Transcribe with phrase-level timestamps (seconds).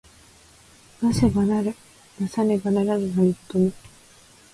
[1.01, 1.75] 為せば成る
[2.17, 3.71] 為さねば成らぬ何事も。